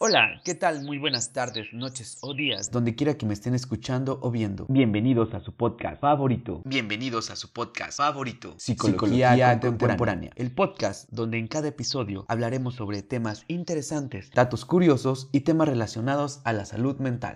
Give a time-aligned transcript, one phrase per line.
[0.00, 0.84] Hola, ¿qué tal?
[0.84, 4.64] Muy buenas tardes, noches o días, donde quiera que me estén escuchando o viendo.
[4.68, 6.62] Bienvenidos a su podcast favorito.
[6.64, 10.30] Bienvenidos a su podcast favorito, Psicología, contemporánea.
[10.36, 16.42] El podcast donde en cada episodio hablaremos sobre temas interesantes, datos curiosos y temas relacionados
[16.44, 17.34] a la salud mental.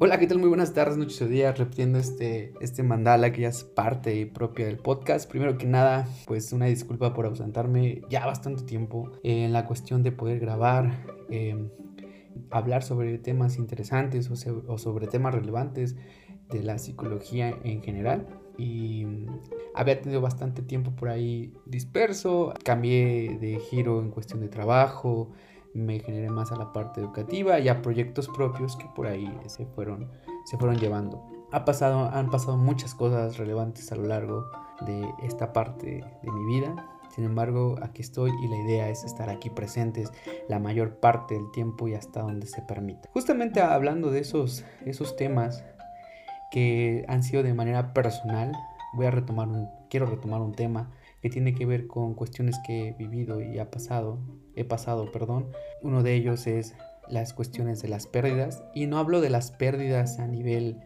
[0.00, 0.38] Hola, ¿qué tal?
[0.38, 4.66] Muy buenas tardes, noches o días, repitiendo este, este mandala que ya es parte propia
[4.66, 5.28] del podcast.
[5.28, 10.12] Primero que nada, pues una disculpa por ausentarme ya bastante tiempo en la cuestión de
[10.12, 11.70] poder grabar, em,
[12.52, 15.96] hablar sobre temas interesantes o, sobre temas relevantes
[16.48, 18.28] de la psicología en general.
[18.56, 19.04] Y
[19.74, 25.32] había tenido bastante tiempo por ahí disperso, cambié de giro en cuestión de trabajo,
[25.74, 29.66] me generé más a la parte educativa y a proyectos propios que por ahí se
[29.66, 30.10] fueron,
[30.44, 31.24] se fueron llevando.
[31.52, 34.50] Ha pasado, han pasado muchas cosas relevantes a lo largo
[34.82, 36.74] de esta parte de mi vida.
[37.14, 40.12] Sin embargo, aquí estoy y la idea es estar aquí presentes
[40.48, 43.08] la mayor parte del tiempo y hasta donde se permita.
[43.12, 45.64] Justamente hablando de esos, esos temas
[46.50, 48.52] que han sido de manera personal,
[48.92, 50.90] voy a retomar un, quiero retomar un tema
[51.22, 54.18] que tiene que ver con cuestiones que he vivido y ha pasado,
[54.60, 55.50] he pasado, perdón.
[55.82, 56.74] Uno de ellos es
[57.08, 60.80] las cuestiones de las pérdidas y no hablo de las pérdidas a nivel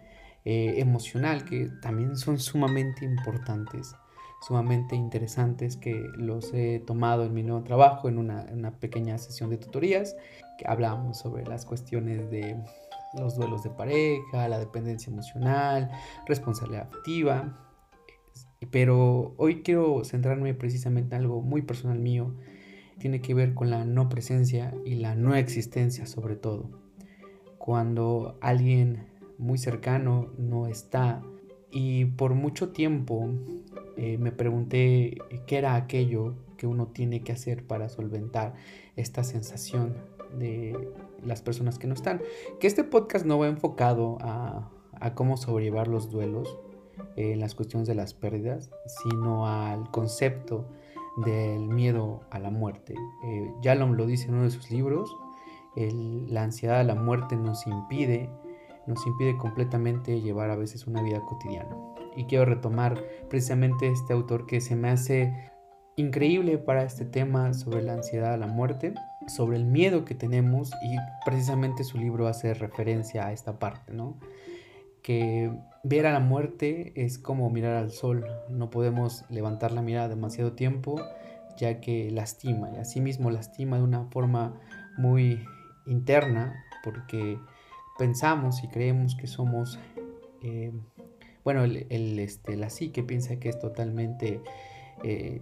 [0.44, 3.94] eh, emocional que también son sumamente importantes,
[4.46, 9.18] sumamente interesantes que los he tomado en mi nuevo trabajo en una, en una pequeña
[9.18, 10.16] sesión de tutorías
[10.58, 12.56] que hablamos sobre las cuestiones de
[13.14, 15.90] los duelos de pareja, la dependencia emocional,
[16.26, 17.52] responsabilidad afectiva,
[18.70, 22.34] pero hoy quiero centrarme precisamente en algo muy personal mío.
[22.98, 26.70] Tiene que ver con la no presencia y la no existencia sobre todo.
[27.58, 29.06] Cuando alguien
[29.38, 31.22] muy cercano no está
[31.70, 33.28] y por mucho tiempo
[33.96, 38.54] eh, me pregunté qué era aquello que uno tiene que hacer para solventar
[38.96, 39.96] esta sensación
[40.38, 40.77] de
[41.24, 42.20] las personas que no están.
[42.60, 46.58] Que este podcast no va enfocado a, a cómo sobrellevar los duelos,
[47.17, 50.67] en las cuestiones de las pérdidas, sino al concepto
[51.17, 52.95] del miedo a la muerte.
[53.24, 55.14] Eh, Yalom lo dice en uno de sus libros,
[55.74, 58.30] la ansiedad a la muerte nos impide,
[58.86, 61.74] nos impide completamente llevar a veces una vida cotidiana.
[62.14, 65.33] Y quiero retomar precisamente este autor que se me hace
[65.96, 68.94] increíble para este tema sobre la ansiedad a la muerte,
[69.29, 74.18] sobre el miedo que tenemos y precisamente su libro hace referencia a esta parte, ¿no?
[75.02, 75.52] Que
[75.83, 80.52] ver a la muerte es como mirar al sol, no podemos levantar la mirada demasiado
[80.52, 81.01] tiempo
[81.57, 84.58] ya que lastima y asimismo lastima de una forma
[84.96, 85.45] muy
[85.86, 87.39] interna porque
[87.98, 89.79] pensamos y creemos que somos,
[90.42, 90.73] eh,
[91.45, 94.41] bueno, el, este, la psique piensa que es totalmente
[95.05, 95.41] eh,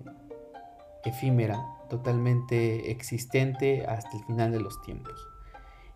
[1.05, 5.29] efímera, totalmente existente hasta el final de los tiempos.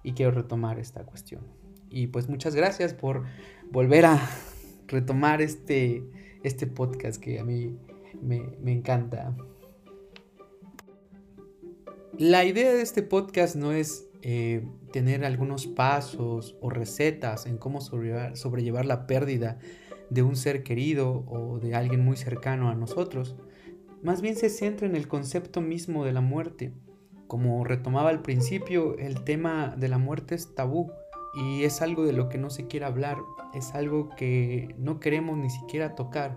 [0.03, 1.64] Y quiero retomar esta cuestión.
[1.95, 3.23] Y pues muchas gracias por
[3.71, 4.21] volver a
[4.89, 6.03] retomar este,
[6.43, 7.79] este podcast que a mí
[8.21, 9.33] me, encanta.
[12.19, 17.81] La idea de este podcast no es eh, tener algunos pasos o recetas en cómo
[17.81, 19.61] sobrellevar, sobrellevar, la pérdida
[20.11, 23.37] de un ser querido o de alguien muy cercano a nosotros.
[24.03, 26.73] Más bien se centra en el concepto mismo de la muerte.
[27.29, 30.91] Como retomaba al principio, el tema de la muerte es tabú
[31.37, 33.19] y es algo de lo que no se quiere hablar,
[33.53, 36.37] es algo que no queremos ni siquiera tocar,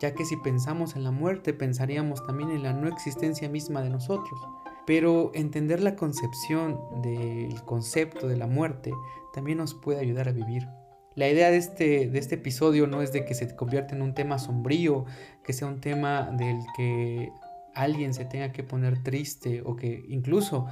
[0.00, 3.90] ya que si pensamos en la muerte pensaríamos también en la no existencia misma de
[3.90, 4.40] nosotros.
[4.86, 8.92] Pero entender la concepción del concepto de la muerte
[9.34, 10.66] también nos puede ayudar a vivir.
[11.14, 14.14] La idea de este, de este episodio no es de que se convierta en un
[14.14, 15.04] tema sombrío,
[15.44, 17.30] que sea un tema del que
[17.74, 20.66] alguien se tenga que poner triste o que incluso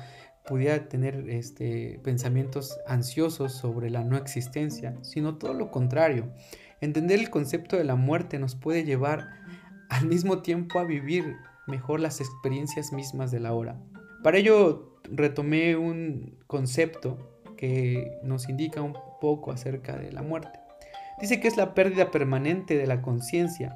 [0.46, 6.32] pudiera tener este, pensamientos ansiosos sobre la no existencia, sino todo lo contrario.
[6.80, 9.28] Entender el concepto de la muerte nos puede llevar
[9.88, 11.36] al mismo tiempo a vivir
[11.66, 13.76] mejor las experiencias mismas de la hora.
[14.22, 20.60] Para ello retomé un concepto que nos indica un poco acerca de la muerte.
[21.20, 23.74] Dice que es la pérdida permanente de la conciencia,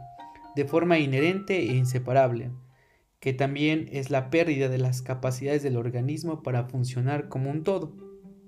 [0.54, 2.50] de forma inherente e inseparable
[3.20, 7.92] que también es la pérdida de las capacidades del organismo para funcionar como un todo.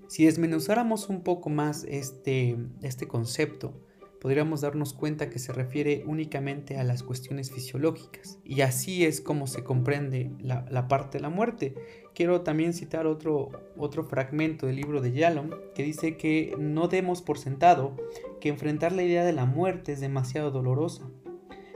[0.09, 3.75] Si desmenuzáramos un poco más este, este concepto,
[4.21, 8.39] podríamos darnos cuenta que se refiere únicamente a las cuestiones fisiológicas.
[8.45, 11.75] Y así es como se comprende la, parte de la muerte.
[12.15, 17.21] Quiero también citar otro, otro fragmento del libro de Yalom que dice que no demos
[17.21, 17.97] por sentado
[18.41, 21.11] que enfrentar la idea de la muerte es demasiado dolorosa,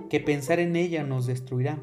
[0.08, 1.82] que pensar en ella nos destruirá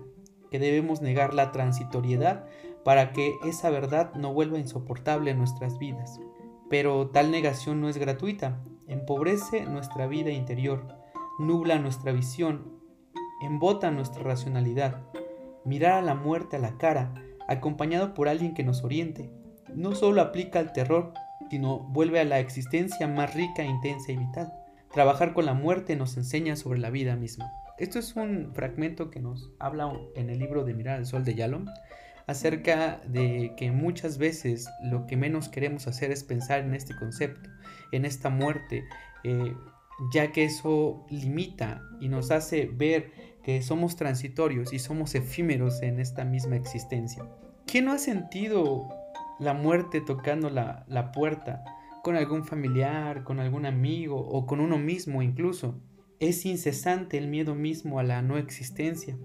[0.54, 2.46] que debemos negar la transitoriedad
[2.86, 6.20] para que esa verdad no vuelva insoportable en nuestras vidas.
[6.70, 10.96] Pero tal negación no es gratuita, empobrece nuestra vida interior,
[11.40, 12.72] nubla nuestra visión,
[13.42, 15.02] embota nuestra racionalidad.
[15.66, 17.16] Mirar a la muerte a la cara,
[17.48, 19.32] acompañado por alguien que nos oriente,
[19.74, 21.14] no solo aplica al terror,
[21.50, 24.54] sino vuelve a la existencia más rica, intensa y vital.
[24.92, 27.52] Trabajar con la muerte nos enseña sobre la vida misma.
[27.80, 31.34] Esto es un fragmento que nos habla en el libro de Mirar al Sol de
[31.34, 31.66] Yalom
[32.28, 37.50] acerca de que muchas veces lo que menos queremos hacer es pensar en este concepto,
[37.92, 38.84] en esta muerte,
[39.24, 39.56] eh,
[40.14, 43.12] ya que eso limita y nos hace ver
[43.44, 47.24] que somos transitorios y somos efímeros en esta misma existencia.
[47.66, 48.88] ¿Quién no ha sentido
[49.40, 51.64] la muerte tocando la, la puerta
[52.04, 55.82] con algún familiar, con algún amigo o con uno mismo incluso?
[56.20, 59.18] Es incesante el miedo mismo a la no existencia.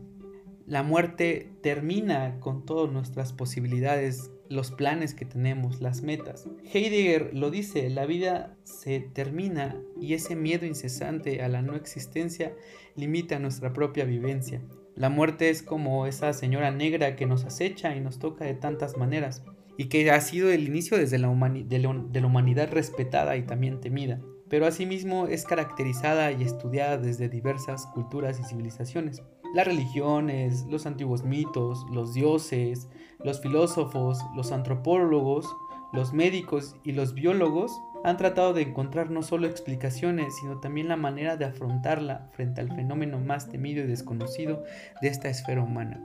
[0.66, 6.46] La muerte termina con todas nuestras posibilidades, los planes que tenemos, las metas.
[6.72, 12.54] Heidegger lo dice, la vida se termina y ese miedo incesante a la no existencia
[12.96, 14.60] limita nuestra propia vivencia.
[14.94, 18.96] La muerte es como esa señora negra que nos acecha y nos toca de tantas
[18.96, 19.44] maneras
[19.76, 24.20] y que ha sido el inicio desde la, de la humanidad respetada y también temida
[24.48, 29.22] pero asimismo es caracterizada y estudiada desde diversas culturas y civilizaciones.
[29.54, 32.88] Las religiones, los antiguos mitos, los dioses,
[33.24, 35.46] los filósofos, los antropólogos,
[35.92, 37.72] los médicos y los biólogos
[38.04, 42.74] han tratado de encontrar no solo explicaciones, sino también la manera de afrontarla frente al
[42.74, 44.64] fenómeno más temido y desconocido
[45.00, 46.00] de esta esfera humana.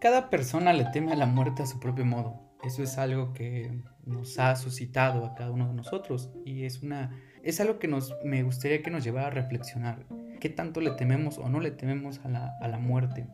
[0.00, 2.40] Cada persona le teme a la muerte a su propio modo.
[2.64, 7.16] Eso es algo que nos ha suscitado a cada uno de nosotros y es una
[7.42, 10.04] es algo que nos, me gustaría que nos llevara a reflexionar.
[10.40, 13.26] ¿Qué tanto le tememos o no le tememos a la, muerte?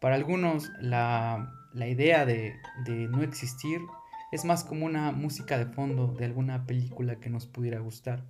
[0.00, 2.54] Para algunos la, idea de,
[2.84, 3.80] de no existir
[4.32, 8.24] es más como una música de fondo de alguna película que nos pudiera gustar.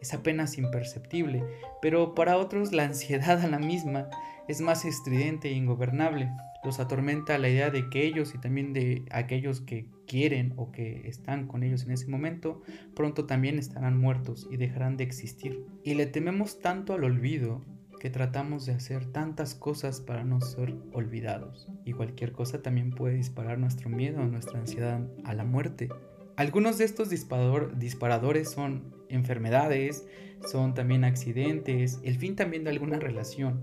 [0.00, 1.42] Es apenas imperceptible,
[1.80, 4.08] pero para otros la ansiedad a la misma
[4.48, 6.30] es más estridente e ingobernable
[6.66, 11.08] los atormenta la idea de que ellos y también de aquellos que quieren o que
[11.08, 12.60] están con ellos en ese momento,
[12.94, 15.64] pronto también estarán muertos y dejarán de existir.
[15.84, 17.64] Y le tememos tanto al olvido
[18.00, 21.68] que tratamos de hacer tantas cosas para no ser olvidados.
[21.84, 25.88] Y cualquier cosa también puede disparar nuestro miedo, nuestra ansiedad a la muerte.
[26.36, 30.06] Algunos de estos disparadores son enfermedades,
[30.50, 33.62] son también accidentes, el fin también de alguna relación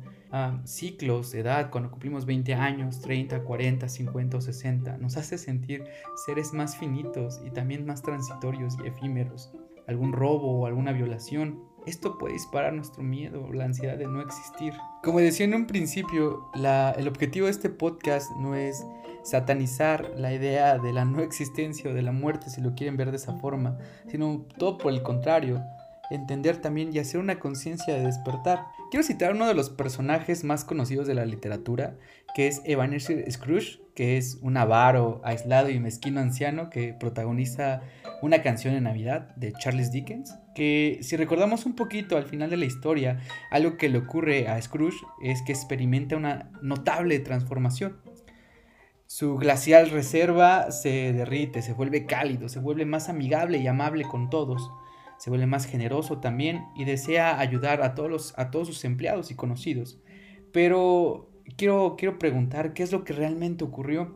[0.66, 5.84] ciclos de edad, cuando cumplimos 20 años, 30, 40, 50 o 60, nos hace sentir
[6.26, 9.52] seres más finitos y también más transitorios y efímeros.
[9.88, 14.74] Algún robo o alguna violación, esto puede disparar nuestro miedo, la ansiedad de no existir.
[15.04, 18.84] Como decía en un principio, el objetivo de este podcast no es
[19.24, 23.12] satanizar la idea de la no existencia o de la muerte, si lo quieren ver
[23.12, 23.78] de esa forma,
[24.08, 25.62] sino todo por el contrario,
[26.10, 28.66] entender también y hacer una conciencia de despertar.
[28.94, 31.98] Quiero citar uno de los personajes más conocidos de la literatura,
[32.36, 37.82] que es Ebenezer Scrooge, que es un avaro, aislado y mezquino anciano que protagoniza
[38.22, 42.58] una canción de Navidad de Charles Dickens, que si recordamos un poquito al final de
[42.58, 43.20] la historia,
[43.50, 47.98] algo que le ocurre a Scrooge es que experimenta una notable transformación.
[49.08, 54.30] Su glacial reserva se derrite, se vuelve cálido, se vuelve más amigable y amable con
[54.30, 54.70] todos
[55.24, 59.32] se vuelve más generoso también y desea ayudar a todos, los, a todos sus empleados
[59.32, 59.98] y conocidos.
[60.52, 64.14] Pero quiero, quiero preguntar qué es lo que realmente ocurrió.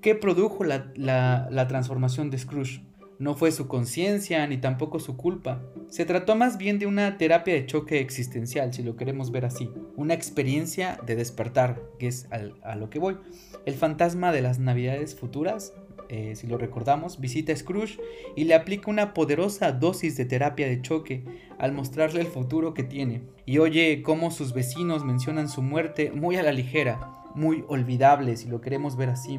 [0.00, 2.80] ¿Qué produjo la, la transformación de Scrooge?
[3.18, 5.60] No fue su conciencia ni tampoco su culpa.
[5.90, 9.70] Se trató más bien de una terapia de choque existencial, si lo queremos ver así.
[9.94, 12.28] Una experiencia de despertar, que es
[12.62, 13.18] a lo que voy.
[13.66, 15.74] El fantasma de las navidades futuras
[16.10, 18.00] eh, si lo recordamos, visita a Scrooge
[18.34, 21.24] y le aplica una poderosa dosis de terapia de choque
[21.56, 23.22] al mostrarle el futuro que tiene.
[23.46, 28.48] Y oye cómo sus vecinos mencionan su muerte muy a la ligera, muy olvidable si
[28.48, 29.38] lo queremos ver así,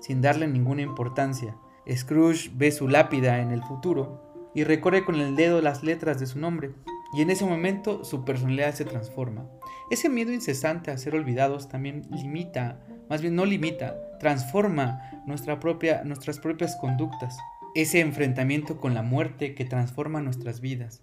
[0.00, 1.56] sin darle ninguna importancia.
[1.92, 6.26] Scrooge ve su lápida en el futuro y recorre con el dedo las letras de
[6.26, 6.70] su nombre,
[7.14, 9.48] y en ese momento su personalidad se transforma.
[9.92, 12.78] Ese miedo incesante a ser olvidados también limita
[13.12, 17.36] más bien no limita, transforma nuestra propia, nuestras propias conductas.
[17.74, 21.02] Ese enfrentamiento con la muerte que transforma nuestras vidas.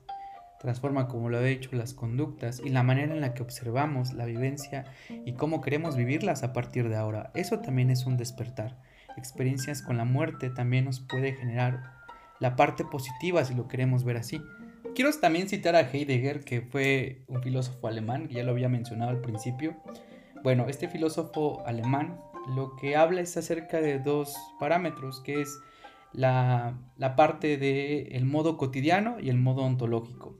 [0.59, 4.25] Transforma, como lo he dicho, las conductas y la manera en la que observamos la
[4.25, 4.85] vivencia
[5.23, 7.29] y cómo queremos vivirlas a partir de ahora.
[7.35, 8.75] Eso también es un despertar.
[9.15, 11.93] Experiencias con la muerte también nos puede generar
[12.39, 14.41] la parte positiva si lo queremos ver así.
[14.95, 19.21] Quiero también citar a Heidegger, que fue un filósofo alemán, ya lo había mencionado al
[19.21, 19.75] principio,
[20.43, 22.19] bueno, este filósofo alemán
[22.55, 25.59] lo que habla es acerca de dos parámetros, que es
[26.13, 26.79] la,
[27.15, 30.35] parte del modo cotidiano y el modo ontológico.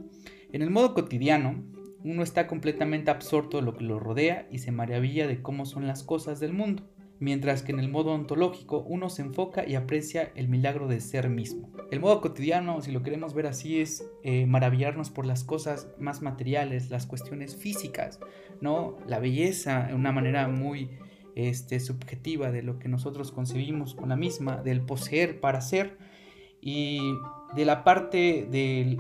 [0.52, 1.64] En el modo cotidiano,
[2.04, 5.86] uno está completamente absorto de lo que lo rodea y se maravilla de cómo son
[5.86, 10.32] las cosas del mundo, mientras que en el modo ontológico uno se enfoca y aprecia
[10.36, 11.70] el milagro de ser mismo.
[11.92, 16.22] El modo cotidiano, si lo queremos ver así, es eh, maravillarnos por las cosas más
[16.22, 18.20] materiales, las cuestiones físicas,
[18.62, 18.98] ¿no?
[19.08, 20.90] La belleza de una manera muy
[21.36, 25.98] este, subjetiva de lo que nosotros concebimos con la misma, del poseer para ser
[26.62, 27.00] y
[27.56, 28.98] de la parte del,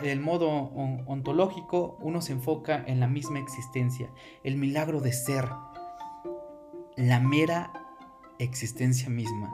[0.00, 4.10] del modo ontológico uno se enfoca en la misma existencia,
[4.44, 5.46] el milagro de ser,
[6.96, 7.72] la mera
[8.38, 9.52] existencia misma.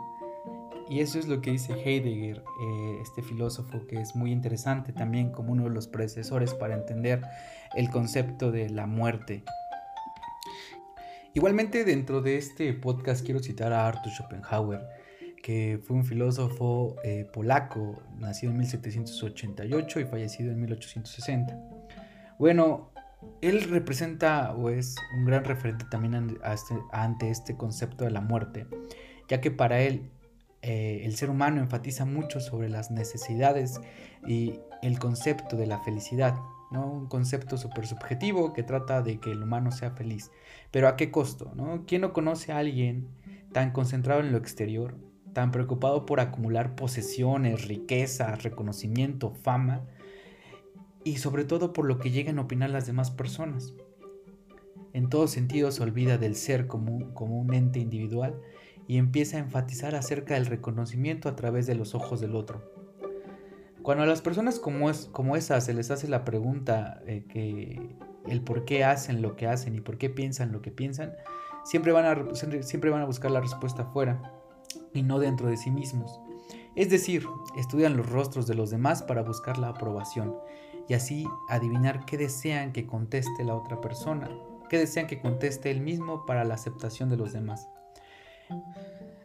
[0.88, 5.30] Y eso es lo que dice Heidegger, eh, este filósofo que es muy interesante también
[5.30, 7.22] como uno de los predecesores para entender
[7.75, 9.44] el concepto de la muerte
[11.34, 14.82] Igualmente dentro de este podcast quiero citar a Arthur Schopenhauer,
[15.42, 21.58] que fue un filósofo eh, polaco, nacido en 1788 y fallecido en 1860.
[22.38, 22.91] Bueno,
[23.41, 28.67] él representa o es un gran referente también este, ante este concepto de la muerte,
[29.29, 30.11] ya que para él
[30.62, 33.81] eh, el ser humano enfatiza mucho sobre las necesidades
[34.26, 36.37] y el concepto de la felicidad.
[36.71, 40.31] Un concepto súper subjetivo que trata de que el humano sea feliz.
[40.71, 41.52] Pero ¿a qué costo?
[41.55, 41.85] ¿no?
[41.87, 43.09] ¿Quién no conoce a alguien
[43.52, 44.97] tan concentrado en lo exterior,
[45.35, 49.85] tan preocupado por acumular posesiones, riquezas, reconocimiento, fama,
[51.04, 53.75] y sobre todo por lo que llegan a opinar las demás personas?
[54.92, 58.40] En todo sentido se olvida del ser como, un ente individual
[58.87, 62.71] y empieza a enfatizar acerca del reconocimiento a través de los ojos del otro.
[63.82, 67.97] Cuando a las personas como, es, como esas se les hace la pregunta eh, que
[68.28, 71.14] el por qué hacen lo que hacen y por qué piensan lo que piensan,
[71.64, 74.35] siempre van a, siempre van a buscar la respuesta afuera
[74.92, 76.21] y no dentro de sí mismos.
[76.76, 80.35] Es decir, estudian los rostros de los demás para buscar la aprobación
[80.89, 84.29] y así adivinar qué desean que conteste la otra persona,
[84.69, 87.69] qué desean que conteste él mismo para la aceptación de los demás.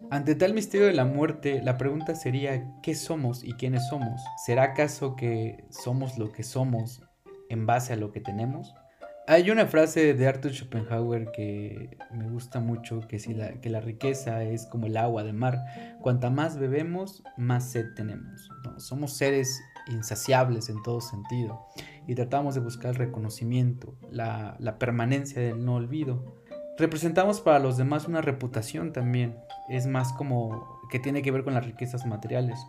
[0.09, 4.21] Ante tal misterio de la muerte, la pregunta sería ¿qué somos y quiénes somos?
[4.45, 7.01] ¿Será acaso que somos lo que somos
[7.49, 8.73] en base a lo que tenemos?
[9.29, 13.81] Hay una frase de Arthur Schopenhauer que me gusta mucho, que, si la, que la
[13.81, 15.59] riqueza es como el agua del mar.
[16.01, 18.49] Cuanta más bebemos, más sed tenemos.
[18.77, 21.67] Somos seres insaciables en todo sentido
[22.07, 26.23] y tratamos de buscar el reconocimiento, la, permanencia del no olvido.
[26.77, 31.53] Representamos para los demás una reputación también, es más como que tiene que ver con
[31.53, 32.59] las riquezas materiales.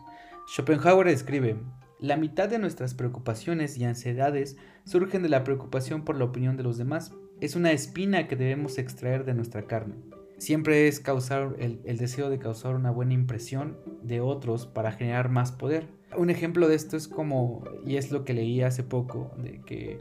[0.48, 1.56] Schopenhauer escribe,
[2.00, 6.62] la mitad de nuestras preocupaciones y ansiedades surgen de la preocupación por la opinión de
[6.62, 7.12] los demás.
[7.40, 9.96] Es una espina que debemos extraer de nuestra carne.
[10.38, 15.52] Siempre es causar el deseo de causar una buena impresión de otros para generar más
[15.52, 15.97] poder.
[16.16, 19.98] Un ejemplo de esto es como, y es lo que leí hace poco, de que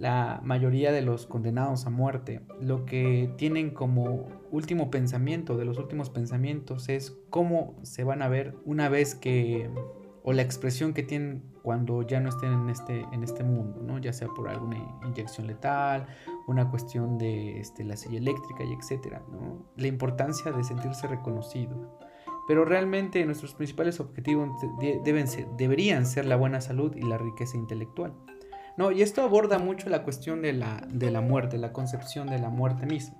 [0.00, 5.76] la mayoría de los condenados a muerte lo que tienen como último pensamiento, de los
[5.78, 9.68] últimos pensamientos, es cómo se van a ver una vez que,
[10.22, 13.98] o la expresión que tienen cuando ya no estén en este, en este mundo, ¿no?
[13.98, 16.06] ya sea por alguna inyección letal,
[16.46, 19.66] una cuestión de este, la silla eléctrica y etcétera, ¿no?
[19.76, 21.98] la importancia de sentirse reconocido.
[22.50, 24.48] Pero realmente nuestros principales objetivos
[25.04, 28.12] deben ser, deberían ser la buena salud y la riqueza intelectual.
[28.76, 32.40] No, y esto aborda mucho la cuestión de la, de la muerte, la concepción de
[32.40, 33.19] la muerte misma.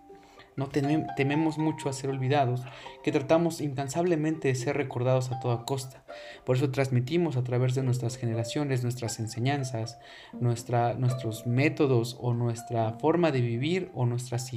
[0.61, 2.61] No tememos mucho a ser olvidados,
[3.02, 6.05] que tratamos incansablemente de ser recordados a toda costa.
[6.45, 9.99] Por eso transmitimos a través de nuestras generaciones nuestras enseñanzas,
[10.38, 14.50] nuestra, nuestros métodos o nuestra forma de vivir o nuestras,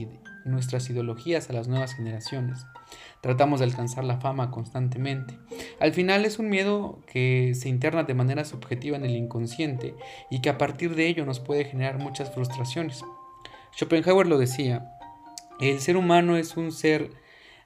[0.44, 2.66] nuestras ideologías a las nuevas generaciones.
[3.22, 5.40] Tratamos de alcanzar la fama constantemente.
[5.80, 9.96] Al final es un miedo que se interna de manera subjetiva en el inconsciente
[10.30, 13.06] y que a partir de ello nos puede generar muchas frustraciones.
[13.76, 14.93] Schopenhauer lo decía,
[15.70, 17.12] el ser humano es un ser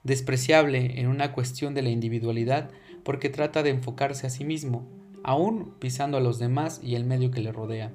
[0.03, 2.69] despreciable en una cuestión de la individualidad
[3.03, 4.87] porque trata de enfocarse a sí mismo,
[5.23, 7.91] aún pisando a los demás y el medio que le rodea.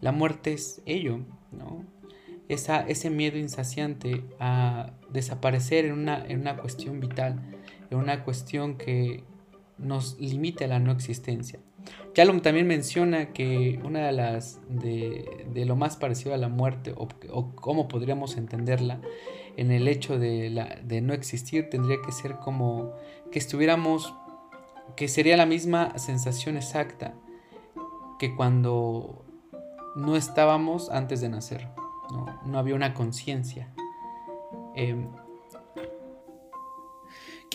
[0.00, 1.20] La muerte es ello,
[1.52, 1.84] ¿no?
[2.48, 7.42] Esa, ese miedo insaciante a desaparecer en una, en una cuestión vital,
[7.90, 9.24] en una cuestión que
[9.78, 11.58] nos limite a la no existencia.
[12.14, 17.08] Callum también menciona que una de las de, lo más parecido a la muerte o,
[17.30, 19.00] o, cómo podríamos entenderla
[19.56, 22.92] en el hecho de, la, de no existir tendría que ser como
[23.30, 24.14] que estuviéramos
[24.96, 27.14] que sería la misma sensación exacta
[28.18, 29.24] que cuando
[29.94, 31.68] no estábamos antes de nacer
[32.10, 33.68] no, no había una conciencia.
[34.74, 35.08] Em,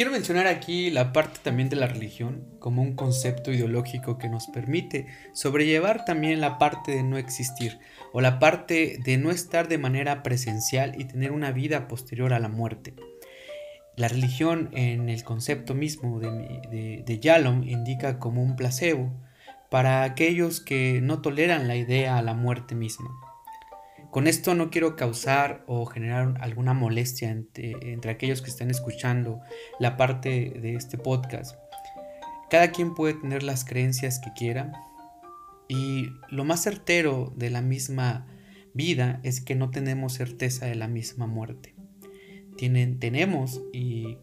[0.02, 4.48] Quiero mencionar aquí la parte también de la religión como un concepto ideológico que nos
[4.48, 7.78] permite sobrellevar también la parte de no existir
[8.12, 12.40] o la parte de no estar de manera presencial y tener una vida posterior a
[12.40, 12.96] la muerte.
[13.96, 19.14] La religión en el concepto mismo de, de, Yalom indica como un placebo
[19.70, 23.12] para aquellos que no toleran la idea a la muerte misma.
[24.12, 29.40] Con esto no quiero causar o generar alguna molestia entre, aquellos que están escuchando
[29.80, 31.56] la parte de este podcast.
[32.50, 34.74] Cada quien puede tener las creencias que quiera
[35.70, 38.28] y lo más certero de la misma
[38.74, 41.74] vida es que no tenemos certeza de la misma muerte.
[42.58, 44.18] Tienen, tenemos y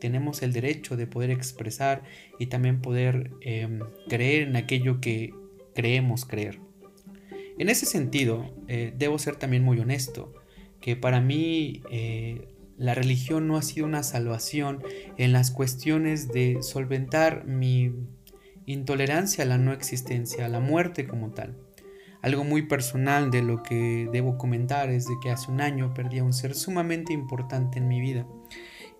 [0.00, 2.02] tenemos el derecho de poder expresar
[2.38, 5.32] y también poder em, creer en aquello que
[5.74, 6.60] creemos creer.
[7.60, 10.32] En ese sentido, eh, debo ser también muy honesto,
[10.80, 12.48] que para mí eh,
[12.78, 14.82] la religión no ha sido una salvación
[15.18, 17.92] en las cuestiones de solventar mi
[18.64, 21.58] intolerancia a la no existencia, a la muerte como tal.
[22.22, 26.20] Algo muy personal de lo que debo comentar es de que hace un año perdí
[26.20, 28.26] a un ser sumamente importante en mi vida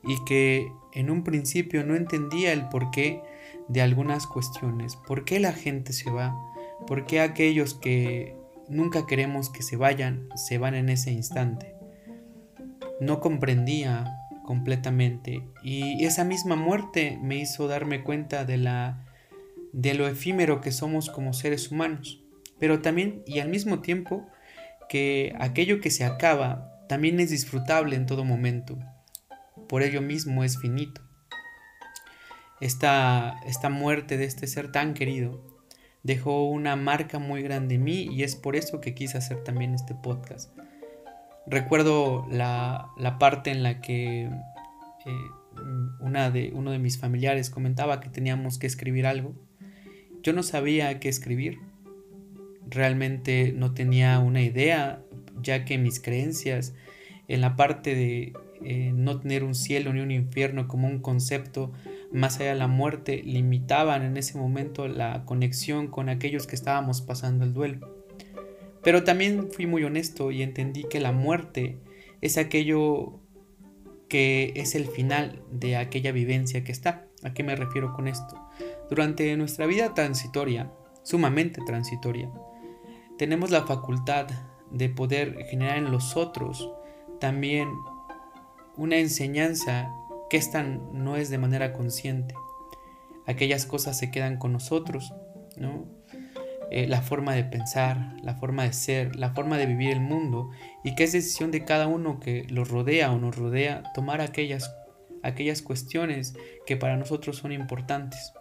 [0.05, 3.23] y que en un principio no entendía el porqué
[3.69, 6.37] de algunas cuestiones, por qué la gente se va,
[6.87, 8.39] por qué aquellos que
[8.71, 11.75] nunca queremos que se vayan, se van en ese instante.
[13.01, 19.05] No comprendía completamente y esa misma muerte me hizo darme cuenta de la
[19.73, 22.21] de lo efímero que somos como seres humanos,
[22.59, 24.27] pero también y al mismo tiempo
[24.89, 28.79] que aquello que se acaba también es disfrutable en todo momento.
[29.69, 31.01] Por ello mismo es finito.
[32.61, 35.50] Esta, esta muerte de este ser tan querido
[36.03, 39.75] dejó una marca muy grande en mí y es por eso que quise hacer también
[39.75, 40.51] este podcast.
[41.47, 44.31] Recuerdo la, parte en la que eh,
[46.01, 49.35] una de, uno de mis familiares comentaba que teníamos que escribir algo.
[50.23, 51.59] Yo no sabía qué escribir.
[52.69, 55.03] Realmente no tenía una idea,
[55.43, 56.75] ya que mis creencias
[57.27, 58.33] en la parte de
[58.63, 61.73] eh, no tener un cielo ni un infierno como un concepto
[62.13, 67.03] más allá de la muerte limitaban en ese momento la conexión con aquellos que estábamos
[67.03, 68.01] pasando el duelo.
[68.83, 71.79] Pero también fui muy honesto y entendí que la muerte
[72.21, 73.21] es aquello
[74.09, 77.07] que es el final de aquella vivencia que está.
[77.23, 78.35] ¿A qué me refiero con esto?
[78.89, 82.31] Durante nuestra vida transitoria, sumamente transitoria,
[83.19, 84.27] tenemos la facultad
[84.71, 86.73] de poder generar en los otros
[87.21, 87.69] también
[88.77, 89.93] una enseñanza
[90.31, 92.35] que esta no es de manera consciente.
[93.27, 95.13] Aquellas cosas se quedan con nosotros,
[95.57, 95.87] ¿no?
[96.71, 100.51] Eh, la forma de pensar, la forma de ser, la forma de vivir el mundo
[100.85, 104.73] y que es decisión de cada uno que los rodea o nos rodea tomar aquellas,
[105.25, 106.35] aquellas cuestiones
[106.67, 108.33] que para nosotros son importantes.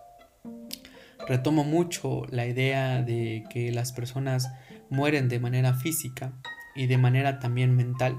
[1.28, 4.48] Retomo mucho la idea de que las personas
[4.92, 6.34] mueren de manera física
[6.76, 8.16] y de manera también mental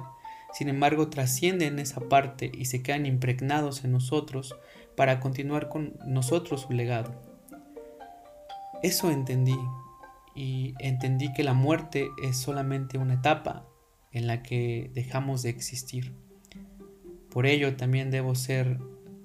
[0.52, 4.56] sin embargo trascienden esa parte y se quedan impregnados en nosotros
[4.96, 7.14] para continuar con nosotros su legado.
[8.82, 9.58] Eso entendí
[10.34, 13.66] y entendí que la muerte es solamente una etapa
[14.12, 16.14] en la que dejamos de existir.
[17.30, 18.78] Por ello también debo ser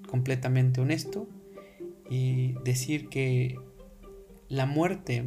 [0.07, 1.27] completamente honesto
[2.09, 3.57] y decir que
[4.47, 5.25] la muerte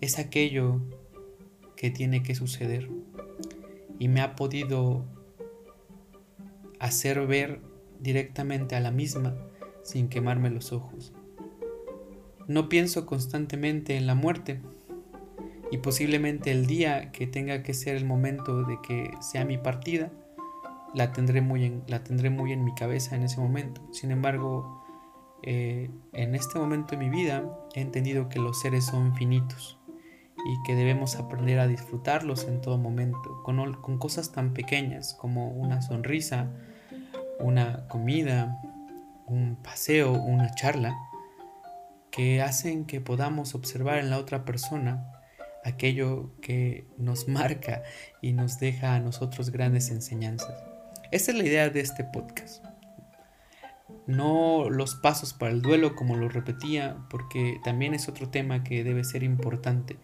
[0.00, 0.80] es aquello
[1.76, 2.88] que tiene que suceder
[3.98, 5.04] y me ha podido
[6.80, 7.60] hacer ver
[8.00, 9.34] directamente a la misma
[9.82, 11.12] sin quemarme los ojos.
[12.46, 14.60] No pienso constantemente en la muerte
[15.70, 20.12] y posiblemente el día que tenga que ser el momento de que sea mi partida,
[20.92, 23.80] la tendré muy en, la tendré muy en mi cabeza en ese momento.
[23.92, 24.84] Sin embargo,
[25.42, 29.78] eh, en este momento de mi vida he entendido que los seres son finitos
[30.44, 35.80] y que debemos aprender a disfrutarlos en todo momento, con, cosas tan pequeñas como una
[35.80, 36.50] sonrisa,
[37.40, 38.60] una comida,
[39.26, 40.94] un paseo, una charla,
[42.10, 45.10] que hacen que podamos observar en la otra persona
[45.64, 47.82] aquello que nos marca
[48.20, 50.62] y nos deja a nosotros grandes enseñanzas.
[51.10, 52.62] Esa es la idea de este podcast.
[54.06, 58.84] No los pasos para el duelo como lo repetía, porque también es otro tema que
[58.84, 59.96] debe ser importante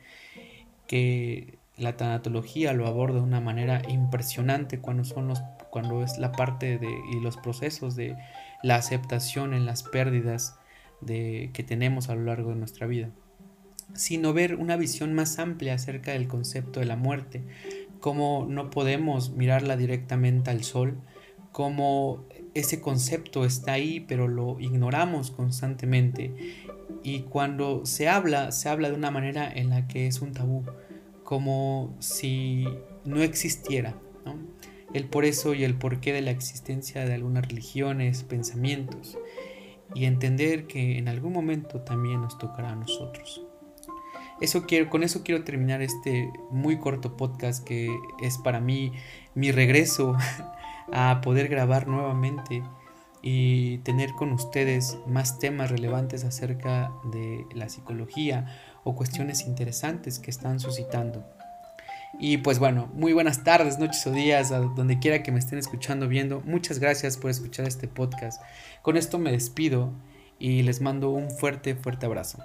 [0.90, 6.32] que la tanatología lo aborda de una manera impresionante cuando son los cuando es la
[6.32, 8.16] parte de y los procesos de
[8.64, 10.58] la aceptación en las pérdidas
[11.00, 13.10] de, que tenemos a lo largo de nuestra vida,
[13.94, 17.44] sino ver una visión más amplia acerca del concepto de la muerte,
[18.00, 20.98] cómo no podemos mirarla directamente al sol,
[21.52, 22.24] cómo
[22.54, 26.34] ese concepto está ahí, pero lo ignoramos constantemente.
[27.02, 30.64] Y cuando se habla, se habla de una manera en la que es un tabú,
[31.24, 32.66] como si
[33.04, 33.94] no existiera.
[34.92, 39.18] El por eso y el porqué de la existencia de algunas religiones, pensamientos,
[39.94, 43.42] y entender que en algún momento también nos tocará a nosotros.
[44.40, 48.92] Eso quiero, con eso quiero terminar este muy corto podcast que es para mí
[49.34, 50.16] mi regreso
[50.92, 52.62] a poder grabar nuevamente
[53.22, 58.46] y tener con ustedes más temas relevantes acerca de la psicología
[58.84, 61.24] o cuestiones interesantes que están suscitando.
[62.18, 65.58] Y pues bueno, muy buenas tardes, noches o días, a donde quiera que me estén
[65.58, 66.40] escuchando, viendo.
[66.40, 68.42] Muchas gracias por escuchar este podcast.
[68.82, 69.92] Con esto me despido
[70.38, 72.38] y les mando un fuerte, fuerte abrazo.